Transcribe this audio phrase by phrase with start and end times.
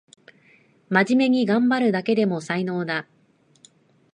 [0.89, 3.07] まじめにがんばるだけでも才能だ